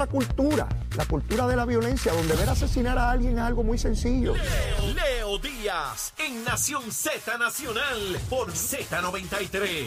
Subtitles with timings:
[0.00, 0.66] La cultura,
[0.96, 4.32] la cultura de la violencia, donde ver asesinar a alguien es algo muy sencillo.
[4.32, 9.84] Leo, Leo Díaz en Nación Z Nacional por Z93.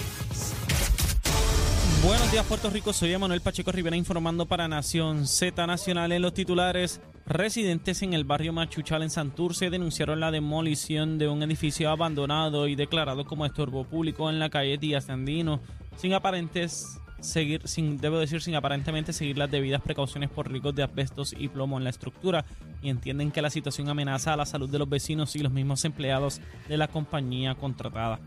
[2.04, 6.36] Buenos días Puerto Rico, soy Manuel Pacheco Rivera informando para Nación Z Nacional en los
[6.36, 7.02] titulares.
[7.26, 12.76] Residentes en el barrio Machuchal en Santurce denunciaron la demolición de un edificio abandonado y
[12.76, 15.60] declarado como estorbo público en la calle Díaz Andino,
[15.98, 20.84] sin aparentes seguir, sin, debo decir, sin aparentemente seguir las debidas precauciones por riesgos de
[20.84, 22.46] asbestos y plomo en la estructura
[22.82, 25.86] y entienden que la situación amenaza a la salud de los vecinos y los mismos
[25.86, 28.20] empleados de la compañía contratada.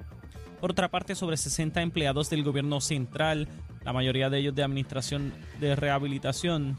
[0.60, 3.46] Por otra parte, sobre 60 empleados del gobierno central,
[3.84, 6.78] la mayoría de ellos de administración de rehabilitación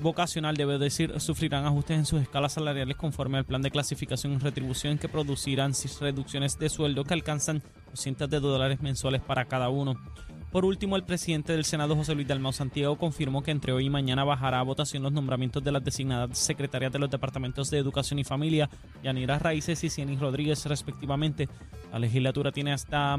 [0.00, 4.38] vocacional, debe decir, sufrirán ajustes en sus escalas salariales conforme al plan de clasificación y
[4.38, 7.62] retribución que producirán reducciones de sueldo que alcanzan
[7.94, 9.96] cientos de dólares mensuales para cada uno.
[10.54, 13.90] Por último, el presidente del Senado, José Luis Dalmau Santiago, confirmó que entre hoy y
[13.90, 18.20] mañana bajará a votación los nombramientos de las designadas secretarias de los departamentos de Educación
[18.20, 18.70] y Familia,
[19.02, 21.48] Yanira Raíces y Cienis Rodríguez, respectivamente.
[21.90, 23.18] La legislatura tiene hasta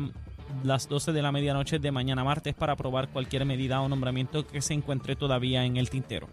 [0.63, 4.61] las 12 de la medianoche de mañana martes para aprobar cualquier medida o nombramiento que
[4.61, 6.29] se encuentre todavía en el tintero.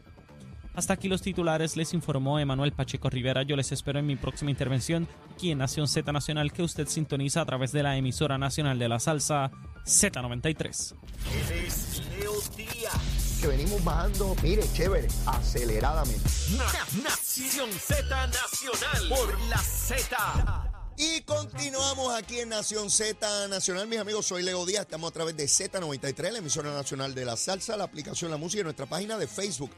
[0.74, 3.42] Hasta aquí los titulares, les informó Emanuel Pacheco Rivera.
[3.42, 7.42] Yo les espero en mi próxima intervención aquí en Nación Z Nacional que usted sintoniza
[7.42, 9.50] a través de la emisora nacional de la salsa
[9.84, 10.94] Z93.
[11.52, 13.38] Es Leo Díaz.
[13.40, 16.22] Que venimos bajando, mire, chévere, aceleradamente.
[16.56, 20.68] Na- Nación Z Nacional por la Z.
[20.96, 24.24] Y continuamos aquí en Nación Z Nacional, mis amigos.
[24.26, 24.82] Soy Leo Díaz.
[24.82, 28.60] Estamos a través de Z93, la emisora nacional de la salsa, la aplicación La Música
[28.60, 29.70] y nuestra página de Facebook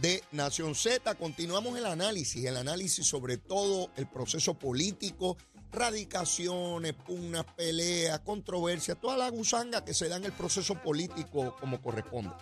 [0.00, 1.14] de Nación Z.
[1.16, 5.36] Continuamos el análisis, el análisis sobre todo el proceso político,
[5.72, 11.80] radicaciones, pugnas, peleas, controversias, toda la gusanga que se da en el proceso político como
[11.82, 12.32] corresponde.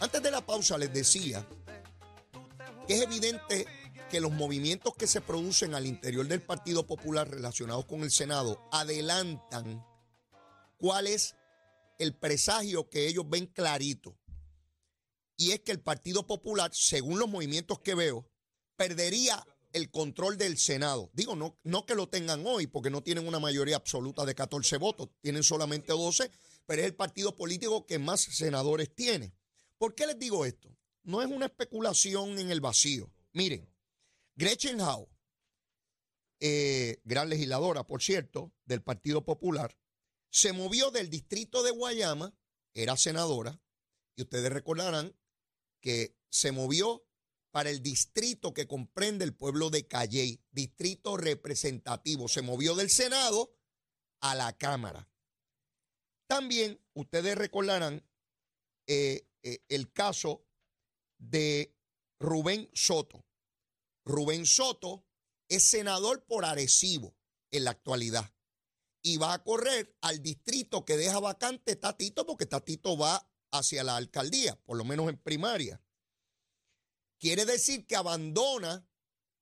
[0.00, 1.46] Antes de la pausa les decía
[2.86, 3.66] que es evidente
[4.08, 8.66] que los movimientos que se producen al interior del Partido Popular relacionados con el Senado
[8.72, 9.84] adelantan
[10.78, 11.34] cuál es
[11.98, 14.16] el presagio que ellos ven clarito.
[15.40, 18.28] Y es que el Partido Popular, según los movimientos que veo,
[18.76, 21.10] perdería el control del Senado.
[21.14, 24.78] Digo, no, no que lo tengan hoy, porque no tienen una mayoría absoluta de 14
[24.78, 26.30] votos, tienen solamente 12,
[26.66, 29.32] pero es el partido político que más senadores tiene.
[29.78, 30.76] ¿Por qué les digo esto?
[31.04, 33.08] No es una especulación en el vacío.
[33.32, 33.72] Miren,
[34.34, 35.08] Gretchen Howe,
[36.40, 39.78] eh, gran legisladora, por cierto, del Partido Popular,
[40.30, 42.34] se movió del distrito de Guayama,
[42.74, 43.60] era senadora,
[44.16, 45.14] y ustedes recordarán
[45.88, 47.02] que se movió
[47.50, 52.28] para el distrito que comprende el pueblo de Calley, distrito representativo.
[52.28, 53.56] Se movió del Senado
[54.20, 55.08] a la Cámara.
[56.26, 58.06] También ustedes recordarán
[58.86, 60.46] eh, eh, el caso
[61.16, 61.74] de
[62.20, 63.24] Rubén Soto.
[64.04, 65.06] Rubén Soto
[65.48, 67.16] es senador por Arecibo
[67.50, 68.30] en la actualidad
[69.00, 73.96] y va a correr al distrito que deja vacante Tatito porque Tatito va hacia la
[73.96, 75.82] alcaldía, por lo menos en primaria.
[77.18, 78.88] Quiere decir que abandona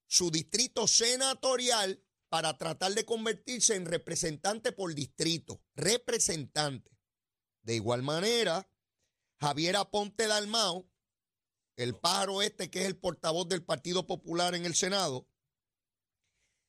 [0.07, 6.91] su distrito senatorial para tratar de convertirse en representante por distrito, representante.
[7.63, 8.69] De igual manera,
[9.41, 10.91] Javier Aponte Dalmao,
[11.77, 15.29] el pájaro este que es el portavoz del Partido Popular en el Senado,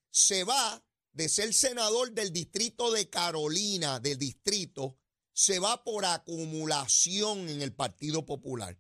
[0.10, 0.84] se va
[1.14, 5.00] de ser senador del distrito de Carolina, del distrito,
[5.38, 8.76] se va por acumulación en el Partido Popular.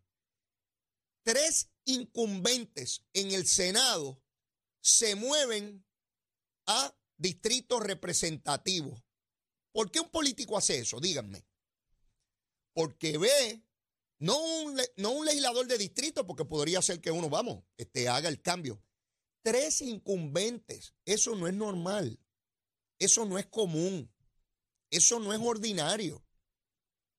[1.21, 4.23] Tres incumbentes en el Senado
[4.81, 5.85] se mueven
[6.65, 9.03] a distritos representativos.
[9.71, 10.99] ¿Por qué un político hace eso?
[10.99, 11.45] Díganme.
[12.73, 13.63] Porque ve,
[14.17, 18.29] no un, no un legislador de distrito, porque podría ser que uno, vamos, este, haga
[18.29, 18.83] el cambio.
[19.43, 22.19] Tres incumbentes, eso no es normal.
[22.97, 24.11] Eso no es común.
[24.89, 26.26] Eso no es ordinario.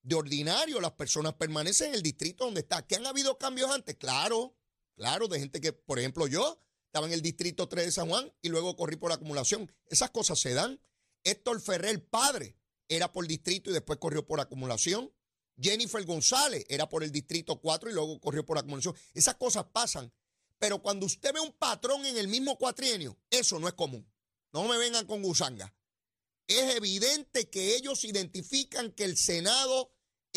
[0.08, 2.86] De ordinario, las personas permanecen en el distrito donde está.
[2.86, 3.94] ¿Que han habido cambios antes?
[3.96, 4.56] Claro,
[4.96, 8.32] claro, de gente que, por ejemplo, yo estaba en el distrito 3 de San Juan
[8.40, 9.70] y luego corrí por acumulación.
[9.90, 10.80] Esas cosas se dan.
[11.24, 12.56] Héctor Ferrer, padre,
[12.88, 15.12] era por distrito y después corrió por acumulación.
[15.60, 18.96] Jennifer González era por el distrito 4 y luego corrió por acumulación.
[19.12, 20.10] Esas cosas pasan.
[20.58, 24.10] Pero cuando usted ve un patrón en el mismo cuatrienio, eso no es común.
[24.54, 25.76] No me vengan con gusanga.
[26.46, 29.92] Es evidente que ellos identifican que el Senado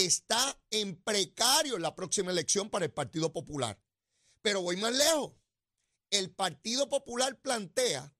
[0.05, 3.79] está en precario en la próxima elección para el Partido Popular.
[4.41, 5.33] Pero voy más lejos.
[6.09, 8.15] El Partido Popular plantea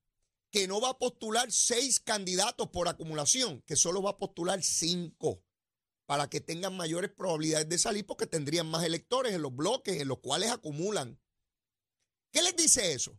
[0.50, 5.42] que no va a postular seis candidatos por acumulación, que solo va a postular cinco
[6.06, 10.08] para que tengan mayores probabilidades de salir porque tendrían más electores en los bloques en
[10.08, 11.18] los cuales acumulan.
[12.32, 13.18] ¿Qué les dice eso?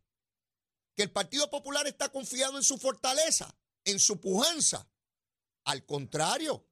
[0.96, 4.88] Que el Partido Popular está confiado en su fortaleza, en su pujanza.
[5.66, 6.68] Al contrario,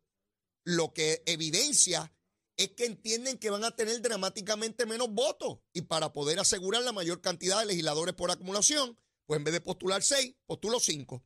[0.63, 2.13] lo que evidencia
[2.57, 6.91] es que entienden que van a tener dramáticamente menos votos y para poder asegurar la
[6.91, 11.23] mayor cantidad de legisladores por acumulación, pues en vez de postular seis, postulo cinco.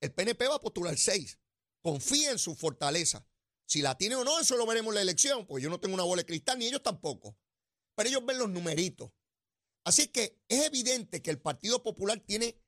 [0.00, 1.38] El PNP va a postular seis.
[1.80, 3.26] Confía en su fortaleza.
[3.66, 5.94] Si la tiene o no, eso lo veremos en la elección, pues yo no tengo
[5.94, 7.36] una bola de cristal, ni ellos tampoco.
[7.94, 9.12] Pero ellos ven los numeritos.
[9.84, 12.60] Así que es evidente que el Partido Popular tiene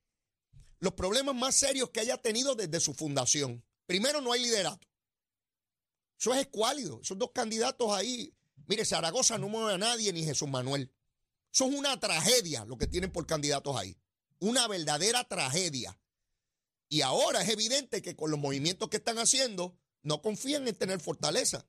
[0.79, 3.65] los problemas más serios que haya tenido desde su fundación.
[3.85, 4.87] Primero, no hay liderato.
[6.19, 7.01] Eso es escuálido.
[7.01, 8.33] Esos dos candidatos ahí.
[8.67, 10.91] Mire, Zaragoza no mueve a nadie ni Jesús Manuel.
[11.53, 13.97] Eso es una tragedia lo que tienen por candidatos ahí.
[14.39, 15.97] Una verdadera tragedia.
[16.89, 20.99] Y ahora es evidente que con los movimientos que están haciendo, no confían en tener
[20.99, 21.67] fortaleza.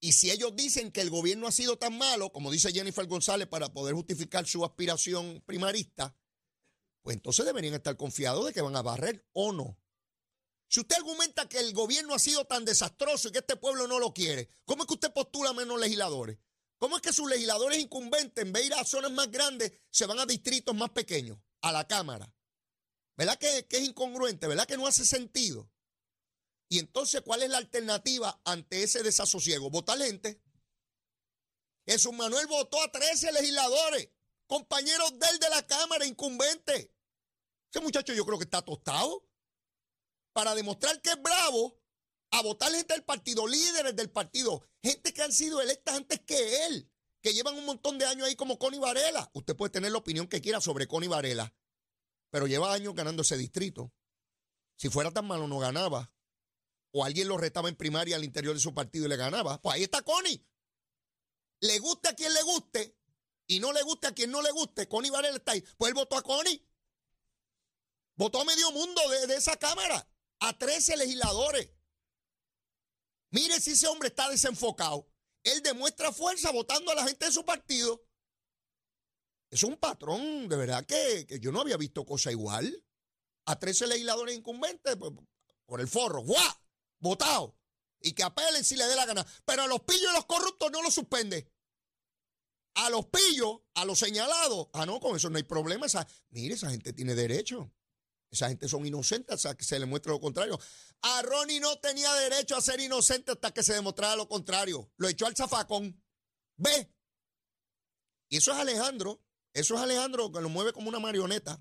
[0.00, 3.46] Y si ellos dicen que el gobierno ha sido tan malo, como dice Jennifer González,
[3.46, 6.16] para poder justificar su aspiración primarista,
[7.02, 9.78] pues entonces deberían estar confiados de que van a barrer o no.
[10.72, 13.98] Si usted argumenta que el gobierno ha sido tan desastroso y que este pueblo no
[13.98, 16.38] lo quiere, ¿cómo es que usted postula menos legisladores?
[16.78, 20.06] ¿Cómo es que sus legisladores incumbentes, en vez de ir a zonas más grandes, se
[20.06, 22.34] van a distritos más pequeños, a la Cámara?
[23.18, 24.46] ¿Verdad que, es incongruente?
[24.46, 25.70] ¿Verdad que no hace sentido?
[26.70, 29.68] Y entonces, ¿cuál es la alternativa ante ese desasosiego?
[29.68, 30.40] Votar gente.
[31.84, 34.08] Jesús Manuel votó a 13 legisladores,
[34.46, 36.88] compañeros de él de la Cámara, incumbentes.
[37.70, 39.28] Ese muchacho yo creo que está tostado
[40.32, 41.78] para demostrar que es bravo
[42.30, 46.66] a votar gente del partido, líderes del partido, gente que han sido electas antes que
[46.66, 46.90] él,
[47.20, 49.30] que llevan un montón de años ahí como Connie Varela.
[49.34, 51.54] Usted puede tener la opinión que quiera sobre Connie Varela,
[52.30, 53.92] pero lleva años ganando ese distrito.
[54.76, 56.10] Si fuera tan malo no ganaba.
[56.94, 59.60] O alguien lo retaba en primaria al interior de su partido y le ganaba.
[59.62, 60.44] Pues ahí está Connie.
[61.60, 62.98] Le guste a quien le guste
[63.46, 64.88] y no le guste a quien no le guste.
[64.88, 65.64] Connie Varela está ahí.
[65.78, 66.66] Pues él votó a Connie.
[68.16, 70.06] Votó a medio mundo de, de esa Cámara
[70.42, 71.70] a 13 legisladores.
[73.30, 75.08] Mire si ese hombre está desenfocado.
[75.44, 78.04] Él demuestra fuerza votando a la gente de su partido.
[79.50, 82.84] Es un patrón, de verdad, que, yo no había visto cosa igual.
[83.46, 85.12] A 13 legisladores incumbentes pues,
[85.64, 86.22] por el forro.
[86.22, 86.54] ¡Guau!
[86.98, 87.56] Votado.
[88.00, 89.24] Y que apelen si le dé la gana.
[89.44, 91.48] Pero a los pillos y los corruptos no los suspende.
[92.74, 94.68] A los pillos, a los señalados.
[94.72, 95.86] Ah, no, con eso no hay problema.
[96.30, 97.72] mire, esa gente tiene derecho.
[98.32, 100.58] Esa gente son inocentes hasta que se le muestre lo contrario.
[101.02, 104.90] A Ronnie no tenía derecho a ser inocente hasta que se demostrara lo contrario.
[104.96, 106.02] Lo echó al zafacón.
[106.56, 106.90] Ve.
[108.30, 109.22] Y eso es Alejandro.
[109.52, 111.60] Eso es Alejandro que lo mueve como una marioneta.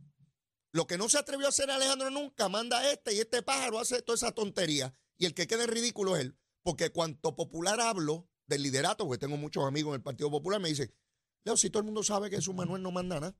[0.71, 4.01] Lo que no se atrevió a hacer Alejandro nunca, manda este y este pájaro hace
[4.01, 4.94] toda esa tontería.
[5.17, 6.39] Y el que quede ridículo es él.
[6.63, 10.69] Porque cuanto popular hablo del liderato, porque tengo muchos amigos en el Partido Popular, me
[10.69, 10.94] dice,
[11.44, 13.35] Leo, si todo el mundo sabe que su Manuel no manda nada,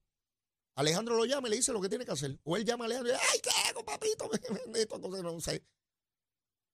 [0.76, 2.40] Alejandro lo llama y le dice lo que tiene que hacer.
[2.44, 4.30] O él llama a Alejandro y dice, ay, ¿qué hago, papito?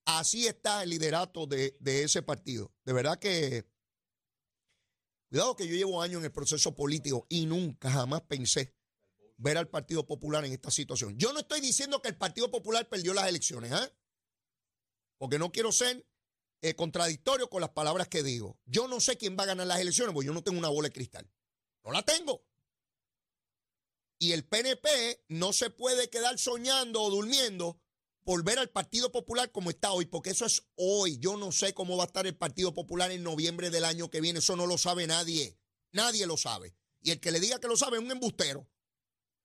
[0.06, 2.72] Así está el liderato de, de ese partido.
[2.86, 3.66] De verdad que,
[5.30, 8.78] cuidado que yo llevo años en el proceso político y nunca, jamás pensé
[9.38, 11.18] ver al Partido Popular en esta situación.
[11.18, 13.94] Yo no estoy diciendo que el Partido Popular perdió las elecciones, ¿eh?
[15.18, 16.08] Porque no quiero ser
[16.62, 18.60] eh, contradictorio con las palabras que digo.
[18.66, 20.88] Yo no sé quién va a ganar las elecciones, porque yo no tengo una bola
[20.88, 21.30] de cristal.
[21.84, 22.47] No la tengo.
[24.20, 27.80] Y el PNP no se puede quedar soñando o durmiendo
[28.24, 31.18] por ver al Partido Popular como está hoy, porque eso es hoy.
[31.20, 34.20] Yo no sé cómo va a estar el Partido Popular en noviembre del año que
[34.20, 34.40] viene.
[34.40, 35.58] Eso no lo sabe nadie.
[35.94, 36.76] Nadie lo sabe.
[37.02, 38.68] Y el que le diga que lo sabe es un embustero.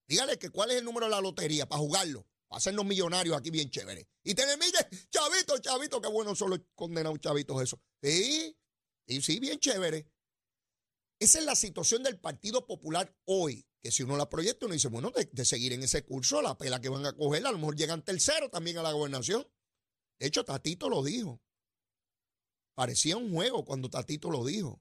[0.08, 3.50] Dígale que cuál es el número de la lotería para jugarlo, para hacernos millonarios aquí
[3.50, 4.08] bien chévere.
[4.24, 4.78] Y tener, mire,
[5.10, 7.80] chavito, chavito, qué bueno son los condenados chavitos eso.
[8.02, 8.58] Sí,
[9.06, 10.08] y sí, bien chévere.
[11.20, 14.88] Esa es la situación del Partido Popular hoy que si uno la proyecta, uno dice,
[14.88, 17.76] bueno, de, seguir en ese curso, la pela que van a coger, a lo mejor
[17.76, 19.44] llegan tercero también a la gobernación.
[20.20, 21.42] De hecho, Tatito lo dijo.
[22.74, 24.80] Parecía un juego cuando Tatito lo dijo.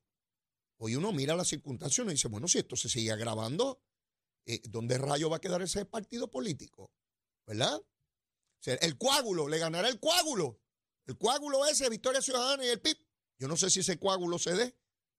[0.78, 3.82] Hoy uno mira las circunstancias y dice, bueno, si esto se sigue agravando,
[4.46, 6.92] eh, ¿dónde rayo va a quedar ese partido político?
[7.46, 7.82] ¿Verdad?
[8.64, 10.62] el coágulo, le ganará el coágulo.
[11.08, 12.96] El coágulo ese, Victoria Ciudadana y el PIB.
[13.40, 14.78] Yo no sé si ese coágulo se dé.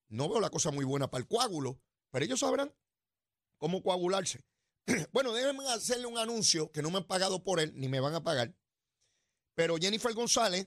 [0.08, 1.80] No veo la cosa muy buena para el coágulo,
[2.12, 2.72] pero ellos sabrán
[3.62, 4.44] cómo coagularse.
[5.12, 8.12] bueno, déjenme hacerle un anuncio que no me han pagado por él, ni me van
[8.16, 8.52] a pagar.
[9.54, 10.66] Pero Jennifer González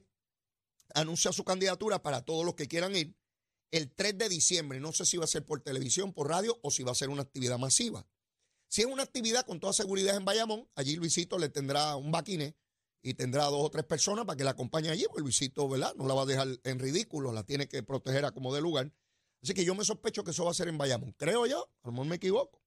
[0.93, 3.13] anuncia su candidatura para todos los que quieran ir
[3.71, 4.79] el 3 de diciembre.
[4.79, 7.09] No sé si va a ser por televisión, por radio o si va a ser
[7.09, 8.07] una actividad masiva.
[8.69, 12.55] Si es una actividad con toda seguridad en Bayamón, allí Luisito le tendrá un baquine
[13.01, 15.93] y tendrá dos o tres personas para que la acompañen allí, porque Luisito, ¿verdad?
[15.95, 18.93] No la va a dejar en ridículo, la tiene que proteger a como de lugar.
[19.43, 21.11] Así que yo me sospecho que eso va a ser en Bayamón.
[21.17, 22.64] Creo yo, a lo mejor me equivoco.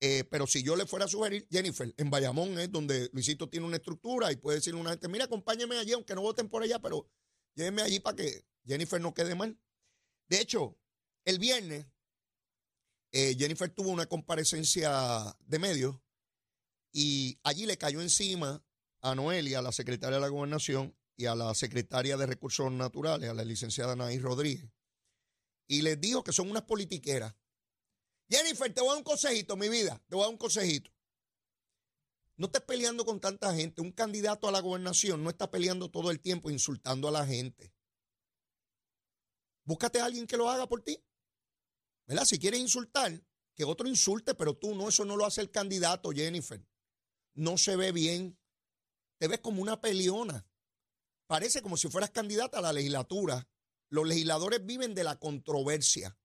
[0.00, 3.66] Eh, pero si yo le fuera a sugerir, Jennifer, en Bayamón es donde Luisito tiene
[3.66, 6.62] una estructura y puede decirle a una gente, mira, acompáñeme allí, aunque no voten por
[6.62, 7.10] allá, pero
[7.54, 9.58] llévenme allí para que Jennifer no quede mal.
[10.28, 10.78] De hecho,
[11.24, 11.86] el viernes,
[13.10, 15.96] eh, Jennifer tuvo una comparecencia de medios
[16.92, 18.64] y allí le cayó encima
[19.00, 23.28] a Noelia, a la secretaria de la gobernación, y a la secretaria de Recursos Naturales,
[23.28, 24.70] a la licenciada Anaí Rodríguez,
[25.66, 27.34] y les dijo que son unas politiqueras.
[28.28, 30.90] Jennifer, te voy a dar un consejito, mi vida, te voy a dar un consejito.
[32.38, 33.82] No estés peleando con tanta gente.
[33.82, 37.74] Un candidato a la gobernación no está peleando todo el tiempo insultando a la gente.
[39.64, 41.02] Búscate a alguien que lo haga por ti.
[42.06, 42.24] ¿Verdad?
[42.24, 43.20] Si quieres insultar,
[43.56, 46.64] que otro insulte, pero tú no, eso no lo hace el candidato, Jennifer.
[47.34, 48.38] No se ve bien.
[49.18, 50.46] Te ves como una peleona.
[51.26, 53.48] Parece como si fueras candidata a la legislatura.
[53.90, 56.16] Los legisladores viven de la controversia,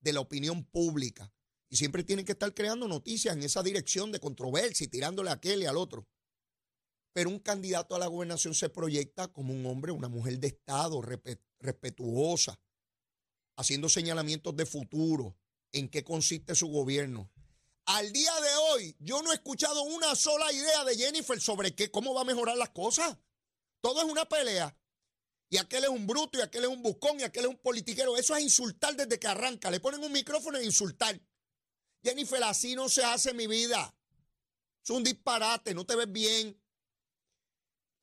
[0.00, 1.34] de la opinión pública.
[1.70, 5.34] Y siempre tienen que estar creando noticias en esa dirección de controversia y tirándole a
[5.34, 6.06] aquel y al otro.
[7.12, 11.00] Pero un candidato a la gobernación se proyecta como un hombre, una mujer de Estado,
[11.60, 12.60] respetuosa,
[13.56, 15.36] haciendo señalamientos de futuro,
[15.72, 17.30] en qué consiste su gobierno.
[17.86, 21.90] Al día de hoy, yo no he escuchado una sola idea de Jennifer sobre qué,
[21.90, 23.16] cómo va a mejorar las cosas.
[23.80, 24.76] Todo es una pelea.
[25.48, 28.16] Y aquel es un bruto, y aquel es un buscón, y aquel es un politiquero.
[28.16, 29.70] Eso es insultar desde que arranca.
[29.70, 31.20] Le ponen un micrófono e insultar.
[32.02, 33.94] Jennifer, así no se hace mi vida.
[34.82, 36.58] Es un disparate, no te ves bien.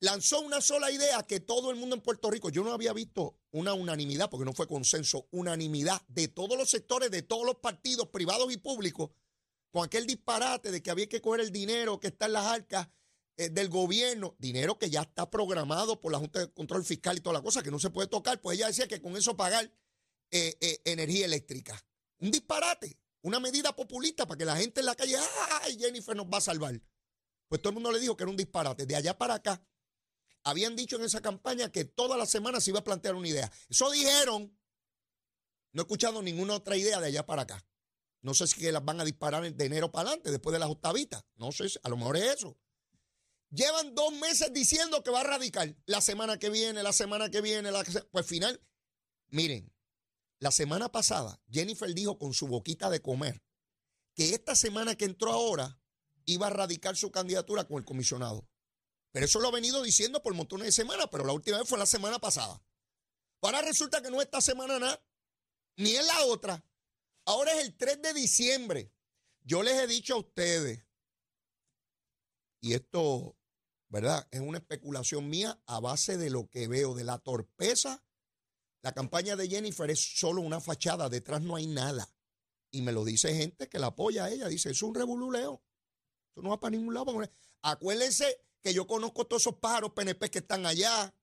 [0.00, 3.40] Lanzó una sola idea que todo el mundo en Puerto Rico, yo no había visto
[3.50, 8.08] una unanimidad, porque no fue consenso, unanimidad de todos los sectores, de todos los partidos
[8.08, 9.10] privados y públicos,
[9.72, 12.88] con aquel disparate de que había que coger el dinero que está en las arcas
[13.36, 17.20] eh, del gobierno, dinero que ya está programado por la Junta de Control Fiscal y
[17.20, 19.68] toda la cosa, que no se puede tocar, pues ella decía que con eso pagar
[20.30, 21.84] eh, eh, energía eléctrica.
[22.20, 25.16] Un disparate una medida populista para que la gente en la calle,
[25.62, 26.80] ¡ay, Jennifer nos va a salvar!
[27.48, 28.86] Pues todo el mundo le dijo que era un disparate.
[28.86, 29.62] De allá para acá,
[30.44, 33.50] habían dicho en esa campaña que toda la semana se iba a plantear una idea.
[33.68, 34.54] Eso dijeron.
[35.72, 37.64] No he escuchado ninguna otra idea de allá para acá.
[38.20, 41.24] No sé si las van a disparar de enero para adelante, después de las octavitas.
[41.36, 42.58] No sé, a lo mejor es eso.
[43.50, 47.40] Llevan dos meses diciendo que va a radicar la semana que viene, la semana que
[47.40, 48.60] viene, la pues final.
[49.28, 49.72] Miren,
[50.40, 53.42] la semana pasada, Jennifer dijo con su boquita de comer
[54.14, 55.80] que esta semana que entró ahora
[56.26, 58.48] iba a radicar su candidatura con el comisionado.
[59.12, 61.78] Pero eso lo ha venido diciendo por montones de semanas, pero la última vez fue
[61.78, 62.62] la semana pasada.
[63.40, 65.02] Ahora resulta que no es esta semana nada,
[65.76, 66.64] ni es la otra.
[67.24, 68.92] Ahora es el 3 de diciembre.
[69.42, 70.84] Yo les he dicho a ustedes,
[72.60, 73.36] y esto,
[73.88, 74.28] ¿verdad?
[74.30, 78.04] Es una especulación mía a base de lo que veo, de la torpeza
[78.88, 82.10] la campaña de Jennifer es solo una fachada, detrás no hay nada.
[82.70, 84.48] Y me lo dice gente que la apoya a ella.
[84.48, 85.62] Dice, es un revoluleo.
[86.30, 87.12] Eso no va para ningún lado.
[87.60, 91.14] Acuérdense que yo conozco todos esos pájaros PNP que están allá.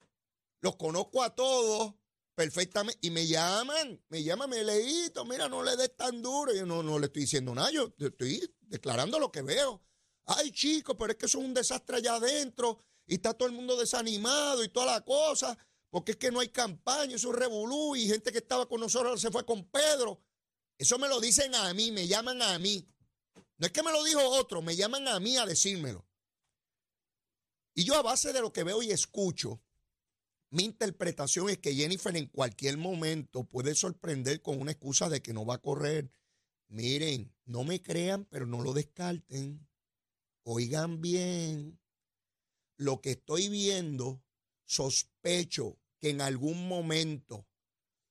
[0.62, 1.96] Los conozco a todos
[2.36, 3.00] perfectamente.
[3.02, 6.54] Y me llaman, me llaman, me leíto, mira, no le des tan duro.
[6.54, 9.82] yo no, no le estoy diciendo nada, yo estoy declarando lo que veo.
[10.26, 12.78] Ay, chicos, pero es que eso es un desastre allá adentro.
[13.08, 15.58] Y está todo el mundo desanimado y toda la cosa
[15.90, 19.22] porque es que no hay campaña, eso es revolú y gente que estaba con nosotros
[19.22, 20.22] se fue con Pedro.
[20.78, 22.88] Eso me lo dicen a mí, me llaman a mí.
[23.58, 26.06] No es que me lo dijo otro, me llaman a mí a decírmelo.
[27.74, 29.62] Y yo a base de lo que veo y escucho,
[30.50, 35.34] mi interpretación es que Jennifer en cualquier momento puede sorprender con una excusa de que
[35.34, 36.12] no va a correr.
[36.68, 39.68] Miren, no me crean, pero no lo descarten.
[40.44, 41.80] Oigan bien,
[42.78, 44.24] lo que estoy viendo,
[44.66, 47.48] sospecho que en algún momento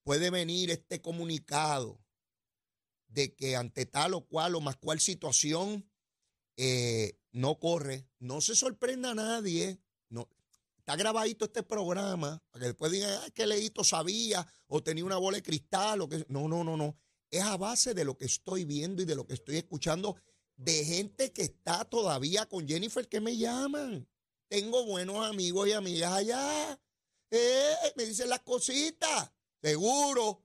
[0.03, 2.01] puede venir este comunicado
[3.09, 5.89] de que ante tal o cual o más cual situación
[6.57, 9.81] eh, no corre, no se sorprenda a nadie.
[10.09, 10.29] No,
[10.79, 15.37] está grabadito este programa para que después digan que Leito sabía o tenía una bola
[15.37, 16.97] de cristal o que no, no, no, no.
[17.31, 20.17] Es a base de lo que estoy viendo y de lo que estoy escuchando
[20.57, 24.09] de gente que está todavía con Jennifer que me llaman.
[24.55, 26.81] Tengo buenos amigos y amigas allá
[27.29, 29.33] eh, me dicen las cositas.
[29.61, 30.45] Seguro.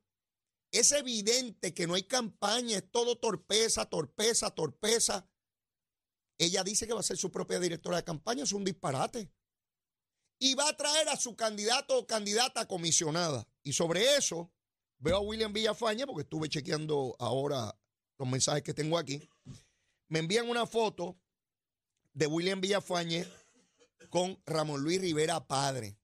[0.71, 5.29] Es evidente que no hay campaña, es todo torpeza, torpeza, torpeza.
[6.39, 9.31] Ella dice que va a ser su propia directora de campaña, es un disparate.
[10.39, 13.47] Y va a traer a su candidato o candidata comisionada.
[13.61, 14.51] Y sobre eso,
[14.97, 17.79] veo a William Villafañe, porque estuve chequeando ahora
[18.17, 19.29] los mensajes que tengo aquí.
[20.07, 21.15] Me envían una foto
[22.13, 23.27] de William Villafañe
[24.09, 25.97] con Ramón Luis Rivera Padre,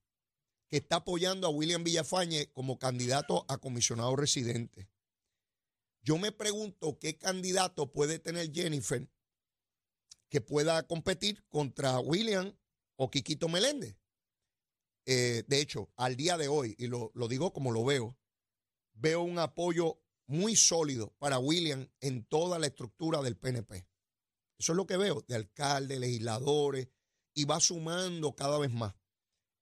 [0.69, 4.89] que está apoyando a William Villafañe como candidato a comisionado residente.
[6.01, 9.09] Yo me pregunto qué candidato puede tener Jennifer
[10.29, 12.55] que pueda competir contra William
[12.95, 13.97] o Quiquito Meléndez.
[15.05, 18.17] Eh, de hecho, al día de hoy, y lo, lo digo como lo veo,
[18.93, 23.87] veo un apoyo muy sólido para William en toda la estructura del PNP.
[24.57, 26.87] Eso es lo que veo, de alcaldes, legisladores,
[27.35, 28.95] y va sumando cada vez más.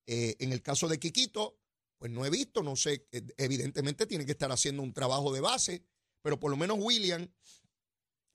[0.08, 1.60] Eh, en el caso de Quiquito,
[1.98, 5.42] pues no he visto, no sé, eh, evidentemente tiene que estar haciendo un trabajo de
[5.42, 5.84] base,
[6.22, 7.30] pero por lo menos William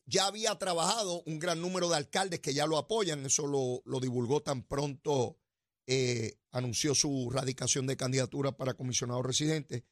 [0.04, 4.42] ya había trabajado un gran número de alcaldes que ya lo apoyan, eso lo, divulgó
[4.42, 5.38] tan pronto
[5.86, 9.84] eh, anunció su radicación de candidatura para comisionado residente.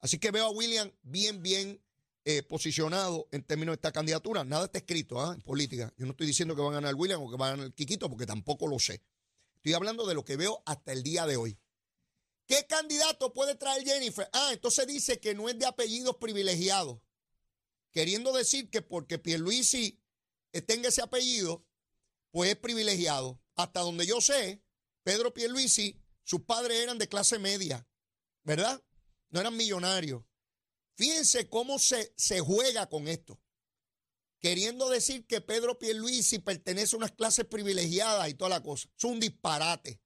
[0.00, 1.80] Así que veo a William bien, bien
[2.24, 4.44] eh, posicionado en términos de esta candidatura.
[4.44, 5.32] Nada está escrito ¿ah?
[5.34, 5.92] en política.
[5.96, 8.10] Yo no estoy diciendo que van a ganar William o que van a ganar Quiquito,
[8.10, 9.02] porque tampoco lo sé.
[9.56, 11.58] Estoy hablando de lo que veo hasta el día de hoy.
[12.46, 14.28] ¿Qué candidato puede traer Jennifer?
[14.32, 17.00] Ah, entonces dice que no es de apellidos privilegiados.
[17.90, 20.00] Queriendo decir que porque Pierluisi
[20.66, 21.64] tenga ese apellido,
[22.30, 23.40] pues es privilegiado.
[23.54, 24.62] Hasta donde yo sé,
[25.02, 27.86] Pedro Pierluisi, sus padres eran de clase media,
[28.42, 28.82] ¿verdad?
[29.30, 30.22] No eran millonarios.
[30.96, 33.40] Fíjense cómo se, se juega con esto.
[34.40, 38.88] Queriendo decir que Pedro Pierluisi pertenece a unas clases privilegiadas y toda la cosa.
[38.96, 40.00] Es un disparate.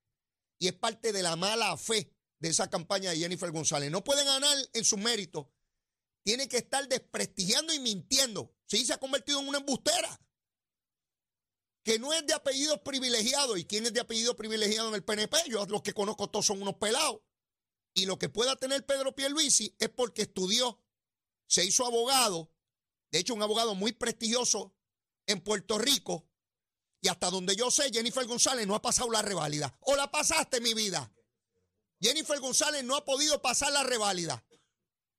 [0.58, 3.90] Y es parte de la mala fe de esa campaña de Jennifer González.
[3.90, 5.46] No pueden ganar en sus méritos.
[6.24, 8.54] Tiene que estar desprestigiando y mintiendo.
[8.66, 10.20] Sí, se ha convertido en una embustera.
[11.84, 13.58] Que no es de apellidos privilegiados.
[13.58, 15.36] ¿Y quién es de apellido privilegiado en el PNP?
[15.48, 17.20] Yo los que conozco todos son unos pelados.
[17.94, 20.82] Y lo que pueda tener Pedro Pierluisi es porque estudió,
[21.46, 22.52] se hizo abogado,
[23.10, 24.74] de hecho un abogado muy prestigioso
[25.26, 26.28] en Puerto Rico,
[27.04, 29.76] y hasta donde yo sé, Jennifer González no ha pasado la reválida.
[29.80, 31.12] ¿O la pasaste, mi vida?
[32.00, 34.42] Jennifer González no ha podido pasar la reválida.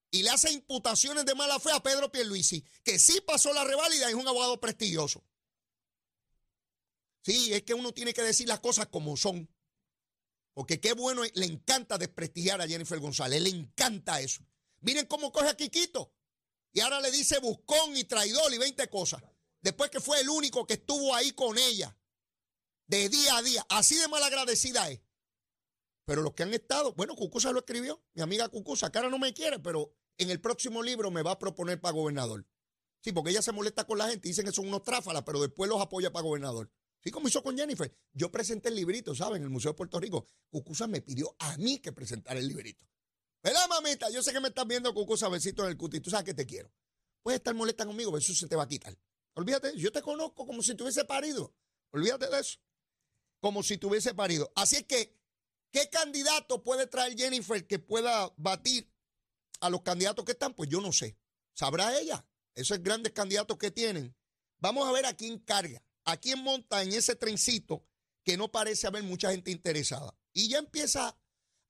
[0.09, 4.07] Y le hace imputaciones de mala fe a Pedro Pierluisi, que sí pasó la reválida
[4.07, 5.23] y es un abogado prestigioso.
[7.21, 9.47] Sí, es que uno tiene que decir las cosas como son.
[10.55, 14.41] Porque qué bueno, le encanta desprestigiar a Jennifer González, le encanta eso.
[14.79, 16.13] Miren cómo coge a Quiquito.
[16.71, 19.21] Y ahora le dice buscón y traidor y 20 cosas.
[19.61, 21.97] Después que fue el único que estuvo ahí con ella.
[22.87, 23.65] De día a día.
[23.67, 25.01] Así de malagradecida es.
[26.05, 28.01] Pero los que han estado, bueno, Cucusa lo escribió.
[28.13, 31.39] Mi amiga Cucusa, ahora no me quiere, pero en el próximo libro me va a
[31.39, 32.47] proponer para gobernador.
[33.01, 35.69] Sí, porque ella se molesta con la gente dicen que son unos tráfalas, pero después
[35.69, 36.71] los apoya para gobernador.
[37.05, 37.95] Sí, como hizo con Jennifer.
[38.13, 39.37] Yo presenté el librito, ¿saben?
[39.37, 40.25] En el Museo de Puerto Rico.
[40.49, 42.83] Cucusa me pidió a mí que presentara el librito.
[43.43, 44.09] ¿Verdad, mamita?
[44.09, 45.99] Yo sé que me estás viendo, Cucusa, besito en el cuti.
[45.99, 46.71] Tú sabes que te quiero.
[47.21, 48.97] Puedes estar molesta conmigo, eso se te va a quitar.
[49.35, 51.53] Olvídate, yo te conozco como si tuviese parido.
[51.91, 52.57] Olvídate de eso.
[53.39, 54.51] Como si tuviese parido.
[54.55, 55.15] Así es que,
[55.69, 58.91] ¿qué candidato puede traer Jennifer que pueda batir
[59.59, 60.55] a los candidatos que están?
[60.55, 61.15] Pues yo no sé.
[61.53, 62.25] ¿Sabrá ella?
[62.55, 64.15] Esos grandes candidatos que tienen.
[64.57, 67.83] Vamos a ver a quién carga a quién monta en ese trencito
[68.23, 70.15] que no parece haber mucha gente interesada.
[70.33, 71.17] Y ya empieza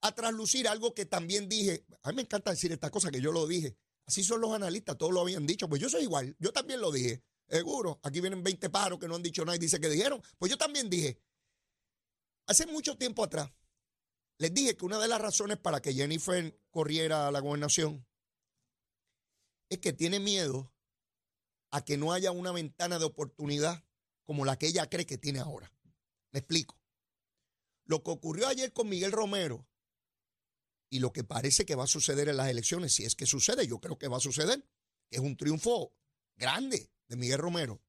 [0.00, 1.84] a traslucir algo que también dije.
[2.02, 3.76] A mí me encanta decir esta cosa que yo lo dije.
[4.06, 5.68] Así son los analistas, todos lo habían dicho.
[5.68, 7.22] Pues yo soy igual, yo también lo dije.
[7.48, 10.22] Seguro, aquí vienen 20 pájaros que no han dicho nada y dice que dijeron.
[10.38, 11.20] Pues yo también dije.
[12.46, 13.50] Hace mucho tiempo atrás,
[14.38, 18.06] les dije que una de las razones para que Jennifer corriera a la gobernación
[19.68, 20.72] es que tiene miedo
[21.70, 23.85] a que no haya una ventana de oportunidad
[24.26, 25.72] como la que ella cree que tiene ahora.
[26.32, 26.78] Me explico.
[27.84, 29.66] Lo que ocurrió ayer con Miguel Romero
[30.90, 33.66] y lo que parece que va a suceder en las elecciones, si es que sucede,
[33.66, 34.68] yo creo que va a suceder,
[35.08, 35.94] que es un triunfo
[36.36, 37.80] grande de Miguel Romero.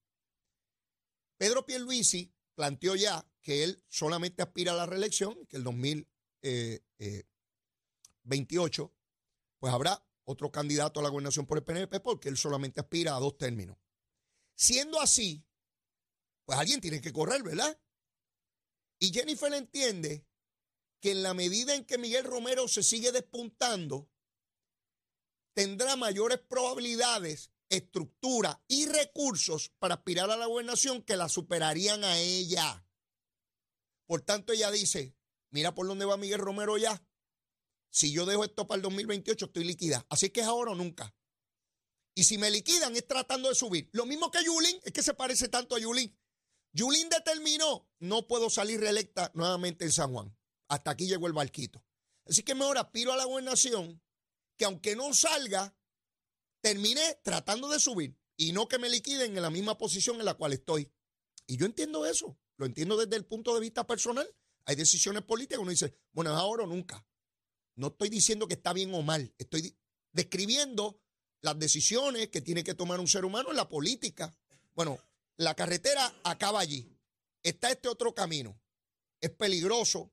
[1.38, 6.08] Pedro Pierluisi planteó ya que él solamente aspira a la reelección, que el 2028
[6.43, 7.23] eh, eh,
[9.60, 13.19] pues habrá otro candidato a la gobernación por el PNP porque él solamente aspira a
[13.19, 13.78] dos términos.
[14.56, 15.46] Siendo así,
[16.47, 17.77] pues alguien tiene que correr, ¿verdad?
[18.99, 20.25] Y Jennifer entiende
[21.01, 24.10] que en la medida en que Miguel Romero se sigue despuntando,
[25.53, 32.17] tendrá mayores probabilidades, estructura y recursos para aspirar a la gobernación que la superarían a
[32.17, 32.88] ella.
[34.05, 35.17] Por tanto, ella dice,
[35.51, 37.05] mira por dónde va Miguel Romero ya.
[37.89, 40.05] Si yo dejo esto para el 2028, estoy líquida.
[40.10, 41.13] Así que es ahora o nunca.
[42.15, 43.89] Y si me liquidan, es tratando de subir.
[43.91, 46.17] Lo mismo que Yulín, es que se parece tanto a Yulín.
[46.77, 50.37] Yulín determinó, no puedo salir reelecta nuevamente en San Juan.
[50.67, 51.83] Hasta aquí llegó el barquito.
[52.27, 53.99] Así que mejor aspiro a la gobernación,
[54.55, 55.75] que aunque no salga,
[56.61, 60.35] termine tratando de subir y no que me liquiden en la misma posición en la
[60.35, 60.91] cual estoy.
[61.47, 64.29] Y yo entiendo eso, lo entiendo desde el punto de vista personal.
[64.65, 67.03] Hay decisiones políticas uno dice, bueno, ahora o nunca.
[67.75, 69.75] No estoy diciendo que está bien o mal, estoy
[70.11, 71.01] describiendo
[71.41, 74.37] las decisiones que tiene que tomar un ser humano en la política.
[74.75, 74.99] Bueno,
[75.38, 76.91] la carretera acaba allí.
[77.43, 78.60] Está este otro camino.
[79.21, 80.12] Es peligroso,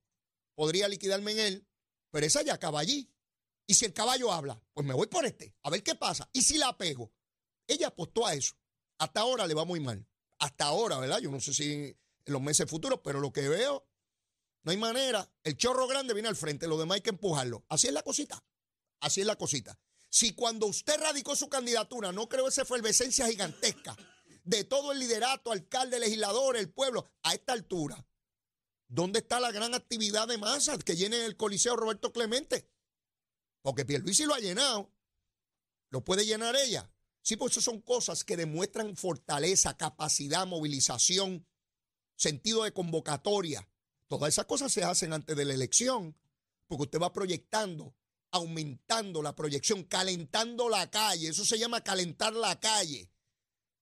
[0.55, 1.69] podría liquidarme en él,
[2.11, 3.11] pero esa ya acaba allí.
[3.67, 6.29] Y si el caballo habla, pues me voy por este, a ver qué pasa.
[6.33, 7.13] Y si la pego,
[7.67, 8.55] ella apostó a eso.
[8.99, 10.07] Hasta ahora le va muy mal.
[10.39, 11.19] Hasta ahora, ¿verdad?
[11.19, 13.87] Yo no sé si en los meses futuros, pero lo que veo,
[14.63, 15.31] no hay manera.
[15.43, 17.65] El chorro grande viene al frente, lo demás hay que empujarlo.
[17.69, 18.43] Así es la cosita.
[19.01, 19.79] Así es la cosita.
[20.09, 23.97] Si cuando usted radicó su candidatura no creó esa efervescencia gigantesca
[24.45, 28.07] de todo el liderato, alcalde, legislador, el pueblo, a esta altura,
[28.89, 32.71] ¿dónde está la gran actividad de masas que llene el Coliseo Roberto Clemente?
[33.63, 34.93] Porque Pierluisi lo ha llenado.
[35.91, 36.91] ¿Lo puede llenar ella?
[37.23, 41.47] Sí, pues eso son cosas que demuestran fortaleza, capacidad, movilización,
[42.17, 43.67] sentido de convocatoria.
[44.07, 46.17] Todas esas cosas se hacen antes de la elección,
[46.67, 47.95] porque usted va proyectando
[48.35, 51.29] aumentando la proyección, calentando la calle.
[51.29, 53.14] Eso se llama calentar la calle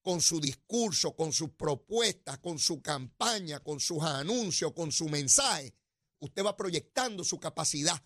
[0.03, 5.73] con su discurso, con sus propuestas, con su campaña, con sus anuncios, con su mensaje.
[6.19, 8.05] Usted va proyectando su capacidad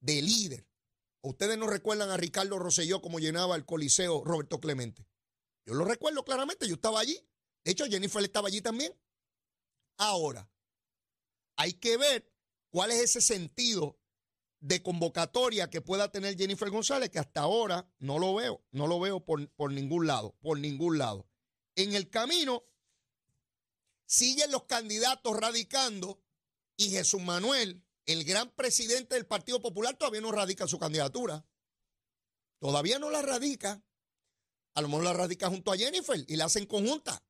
[0.00, 0.66] de líder.
[1.20, 5.06] Ustedes no recuerdan a Ricardo Rosselló como llenaba el Coliseo Roberto Clemente.
[5.66, 7.20] Yo lo recuerdo claramente, yo estaba allí.
[7.62, 8.94] De hecho, Jennifer estaba allí también.
[9.98, 10.50] Ahora,
[11.56, 12.32] hay que ver
[12.70, 13.97] cuál es ese sentido
[14.60, 18.98] de convocatoria que pueda tener Jennifer González, que hasta ahora no lo veo, no lo
[18.98, 21.28] veo por, por ningún lado, por ningún lado.
[21.76, 22.64] En el camino
[24.06, 26.20] siguen los candidatos radicando
[26.76, 31.44] y Jesús Manuel, el gran presidente del Partido Popular, todavía no radica su candidatura.
[32.58, 33.82] Todavía no la radica.
[34.74, 37.22] A lo mejor la radica junto a Jennifer y la hacen conjunta.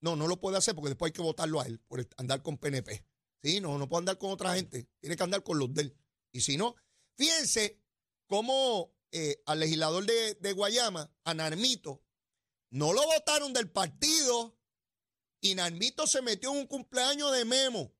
[0.00, 2.56] No, no lo puede hacer porque después hay que votarlo a él por andar con
[2.56, 3.04] PNP.
[3.42, 4.88] Sí, no, no puede andar con otra gente.
[5.00, 5.96] Tiene que andar con los de él.
[6.32, 6.76] Y si no,
[7.16, 7.80] fíjense
[8.26, 12.02] cómo eh, al legislador de, Guayama, a Narmito,
[12.70, 14.58] no lo votaron del partido
[15.40, 17.94] y Narmito se metió en un cumpleaños de Memo,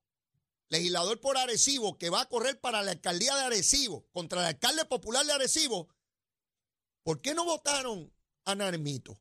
[0.68, 4.84] legislador por Arecibo, que va a correr para la alcaldía de Arecibo, contra el alcalde
[4.84, 5.88] popular de Arecibo.
[7.02, 8.12] ¿Por qué no votaron
[8.44, 9.18] a Narmito?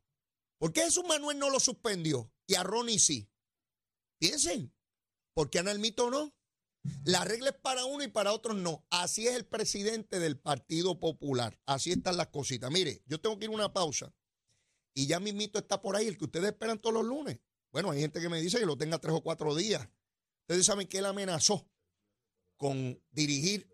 [0.58, 3.30] ¿Por qué Jesús Manuel no lo suspendió y a Ronnie sí?
[4.18, 4.74] Piensen,
[5.34, 6.37] ¿por qué a Narmito no?
[7.04, 8.86] La regla es para uno y para otros no.
[8.90, 11.60] Así es el presidente del Partido Popular.
[11.66, 12.70] Así están las cositas.
[12.70, 14.14] Mire, yo tengo que ir a una pausa
[14.94, 17.40] y ya mismito está por ahí el que ustedes esperan todos los lunes.
[17.72, 19.88] Bueno, hay gente que me dice que lo tenga tres o cuatro días.
[20.42, 21.70] Ustedes saben que él amenazó
[22.58, 23.70] con dirigir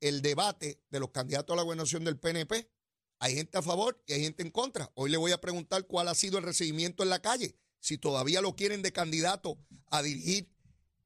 [0.00, 2.70] el debate de los candidatos a la gobernación del PNP.
[3.18, 4.90] Hay gente a favor y hay gente en contra.
[4.94, 8.40] Hoy le voy a preguntar cuál ha sido el recibimiento en la calle, si todavía
[8.40, 9.58] lo quieren de candidato
[9.90, 10.52] a dirigir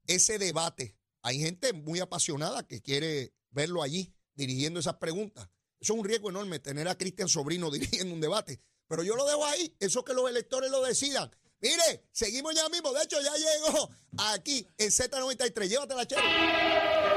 [0.07, 5.49] ese debate hay gente muy apasionada que quiere verlo allí dirigiendo esas preguntas.
[5.81, 8.61] Eso es un riesgo enorme tener a Cristian Sobrino dirigiendo un debate.
[8.87, 11.29] Pero yo lo dejo ahí, eso que los electores lo decidan.
[11.61, 12.93] Mire, seguimos ya mismo.
[12.93, 15.69] De hecho, ya llegó aquí en Z93.
[15.69, 17.16] Llévatela, chévere.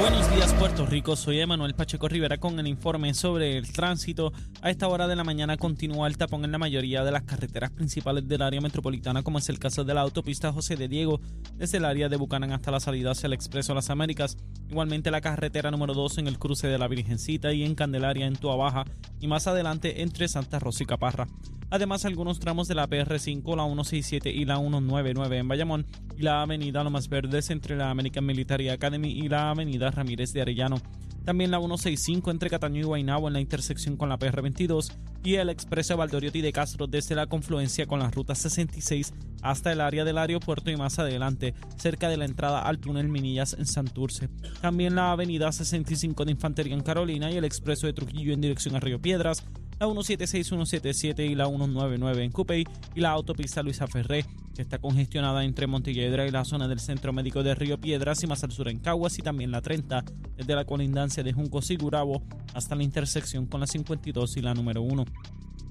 [0.00, 4.32] Buenos días Puerto Rico, soy Emanuel Pacheco Rivera con el informe sobre el tránsito.
[4.62, 7.70] A esta hora de la mañana continúa el tapón en la mayoría de las carreteras
[7.70, 11.20] principales del área metropolitana, como es el caso de la autopista José de Diego,
[11.56, 14.36] desde el área de Bucanán hasta la salida hacia el Expreso Las Américas.
[14.70, 18.36] Igualmente la carretera número 2 en el cruce de la Virgencita y en Candelaria en
[18.36, 18.84] Tua Baja
[19.18, 21.26] y más adelante entre Santa Rosa y Caparra.
[21.70, 26.42] Además, algunos tramos de la PR5, la 167 y la 199 en Bayamón y la
[26.42, 30.80] avenida Lomas Verdes entre la American Military Academy y la avenida Ramírez de Arellano.
[31.28, 35.50] También la 165 entre Cataño y Guaynabo en la intersección con la PR22 y el
[35.50, 40.16] expreso Valdoriotti de Castro desde la confluencia con la ruta 66 hasta el área del
[40.16, 44.30] aeropuerto y más adelante cerca de la entrada al túnel Minillas en Santurce.
[44.62, 48.74] También la avenida 65 de Infantería en Carolina y el expreso de Trujillo en dirección
[48.74, 49.44] a Río Piedras
[49.78, 52.64] la 176, 177 y la 199 en Cupey
[52.94, 57.12] y la autopista Luisa Ferré, que está congestionada entre Montelledra y la zona del Centro
[57.12, 60.04] Médico de Río Piedras y más al sur en Caguas y también la 30,
[60.36, 62.22] desde la colindancia de Junco Sigurabo
[62.54, 65.04] hasta la intersección con la 52 y la número 1.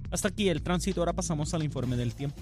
[0.09, 2.41] Hasta aquí el tránsito, ahora pasamos al informe del tiempo.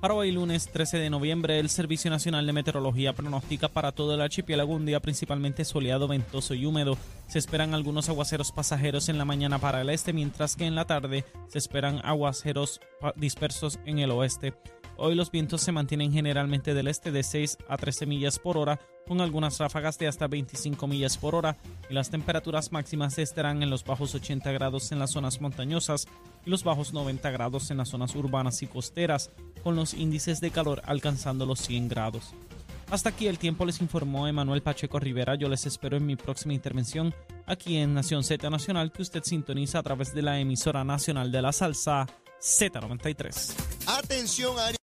[0.00, 4.20] Para hoy lunes 13 de noviembre, el Servicio Nacional de Meteorología pronostica para todo el
[4.20, 6.96] archipiélago un día principalmente soleado, ventoso y húmedo.
[7.26, 10.84] Se esperan algunos aguaceros pasajeros en la mañana para el este, mientras que en la
[10.84, 12.80] tarde se esperan aguaceros
[13.16, 14.54] dispersos en el oeste.
[14.96, 18.78] Hoy los vientos se mantienen generalmente del este de 6 a 13 millas por hora,
[19.08, 21.56] con algunas ráfagas de hasta 25 millas por hora,
[21.88, 26.06] y las temperaturas máximas estarán en los bajos 80 grados en las zonas montañosas
[26.44, 29.30] y los bajos 90 grados en las zonas urbanas y costeras,
[29.64, 32.34] con los índices de calor alcanzando los 100 grados.
[32.90, 35.34] Hasta aquí el tiempo les informó Emanuel Pacheco Rivera.
[35.34, 37.14] Yo les espero en mi próxima intervención
[37.46, 41.42] aquí en Nación Z Nacional que usted sintoniza a través de la emisora nacional de
[41.42, 42.06] la salsa
[42.40, 43.54] Z93.
[43.86, 44.78] Atención, área